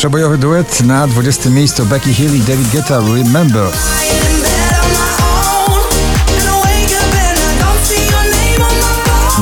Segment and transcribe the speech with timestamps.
[0.00, 3.72] Przebojowy duet na 20 miejscu Becky Hill i David Guetta Remember.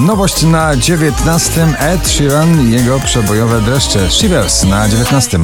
[0.01, 5.39] Nowość na 19 Ed Sheeran i jego przebojowe dreszcze Shivers na 19.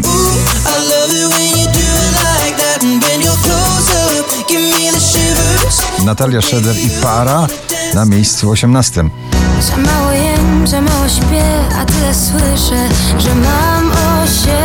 [6.05, 7.47] Natalia Schroeder i Para
[7.95, 9.05] na miejscu 18.
[9.61, 11.45] Za mało jem, za mało śpię,
[11.79, 14.64] a tyle słyszę, że mam o.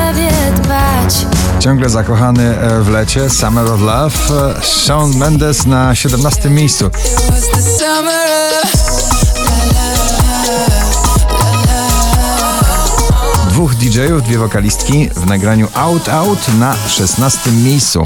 [1.69, 4.15] Ciągle zakochany w lecie Summer of Love
[4.61, 6.89] Shawn Mendes na 17 miejscu.
[13.49, 18.03] Dwóch DJ-ów, dwie wokalistki w nagraniu Out Out na 16 miejscu.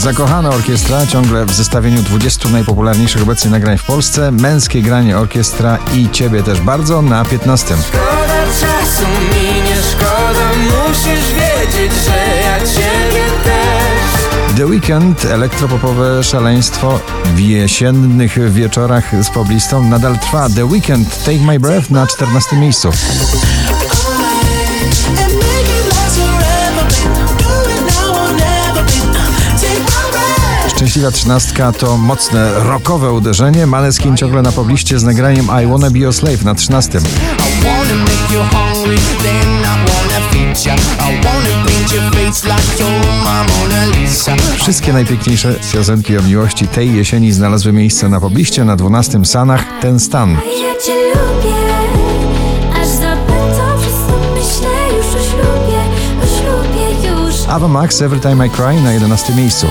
[0.00, 4.32] Zakochana orkiestra ciągle w zestawieniu 20 najpopularniejszych obecnie nagrań w Polsce.
[4.32, 7.74] Męskie granie orkiestra i ciebie też bardzo na 15.
[7.88, 14.56] Szkoda czasu mi nie szkoda, musisz wiedzieć, że ja ciebie też.
[14.56, 17.00] The Weekend, elektropopowe szaleństwo
[17.34, 20.48] w jesiennych wieczorach z poblistą nadal trwa.
[20.48, 22.90] The Weekend, Take My Breath na 14 miejscu.
[30.80, 33.66] Szczęśliwa trzynastka to mocne rockowe uderzenie.
[33.66, 36.98] Maleskin ciągle na pobliście z nagraniem I Wanna Be Your Slave na 13.
[36.98, 37.02] I
[37.64, 40.74] wanna make you hungry, then I wanna feed ya.
[40.74, 44.36] I wanna paint your face like you're my Mona Lisa.
[44.56, 50.00] Wszystkie najpiękniejsze piosenki o miłości tej jesieni znalazły miejsce na pobliście na 12 Sanach Ten
[50.00, 50.36] Stan.
[57.48, 59.66] Ava Max Every Time I Cry na 11 miejscu.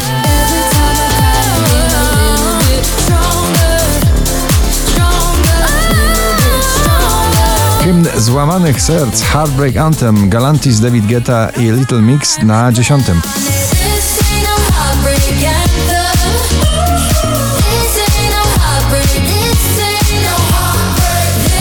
[8.19, 13.03] Złamanych serc Heartbreak Anthem Galantis David Guetta i Little Mix na 10.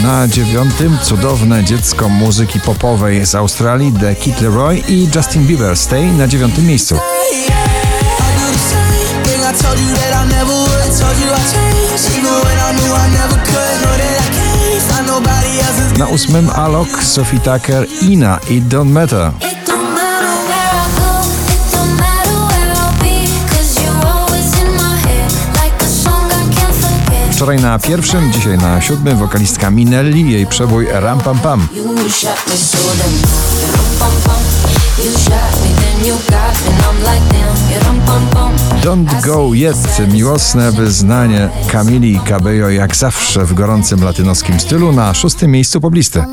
[0.02, 6.12] Na dziewiątym cudowne dziecko muzyki popowej z Australii The Kid Leroy i Justin Bieber Stay
[6.12, 6.98] na dziewiątym miejscu.
[16.18, 19.30] Na ósmym Alok, Sophie Tucker, Ina i Don't Matter.
[27.32, 31.68] Wczoraj na pierwszym, dzisiaj na siódmym wokalistka Minelli, jej przebój Ram Pam Pam.
[38.82, 45.50] Don't Go Yet, miłosne wyznanie Kamili Cabello jak zawsze w gorącym latynoskim stylu na szóstym
[45.50, 46.24] miejscu poblisty.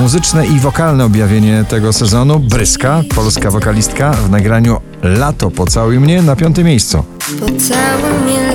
[0.00, 2.38] Muzyczne i wokalne objawienie tego sezonu.
[2.38, 7.04] Bryska, polska wokalistka w nagraniu Lato pocałuj mnie na piątym miejscu.
[7.40, 8.45] Pocałuj mnie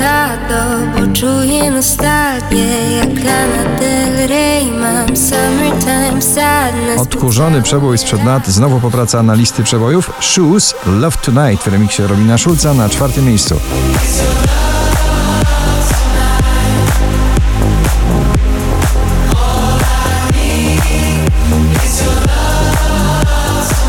[0.96, 8.80] bo czuję nostalgię Jak Lana Del Rey mam summertime sadness Odkurzony przebój sprzed lat, znowu
[8.80, 13.56] popraca na listy przebojów Shoes Love Tonight w remiksie Robina Schulza na czwartym miejscu.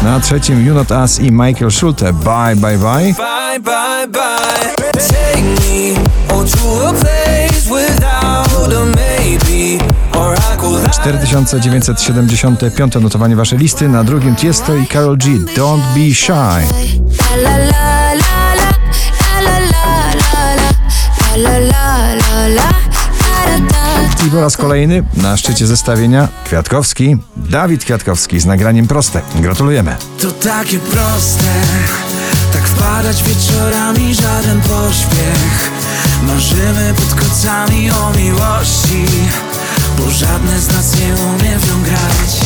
[0.05, 3.32] Na trzecim You Not Us i Michael Schulte Bye Bye Bye.
[3.53, 4.73] Bye, bye, bye.
[4.93, 5.95] Take me
[6.29, 9.79] to a place without a maybe.
[10.15, 15.83] Or I go like 4975 notowanie waszej listy, na drugim Tiesto i Karol G Don't
[15.95, 16.67] Be Shy.
[24.27, 29.21] I po raz kolejny na szczycie zestawienia Kwiatkowski, Dawid Kwiatkowski z nagraniem proste.
[29.35, 29.97] Gratulujemy.
[30.21, 31.45] To takie proste,
[32.53, 35.71] tak wpadać wieczorami żaden pośpiech.
[36.23, 39.05] Marzymy pod kocami o miłości
[39.99, 42.41] Bo żadne z nas nie umie w nią grać.